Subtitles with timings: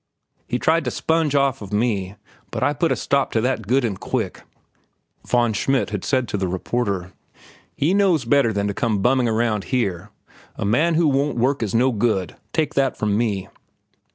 [0.47, 2.15] "He tried to sponge off of me,
[2.49, 4.41] but I put a stop to that good and quick,"
[5.27, 7.13] Von Schmidt had said to the reporter.
[7.75, 10.09] "He knows better than to come bumming around here.
[10.55, 13.47] A man who won't work is no good, take that from me."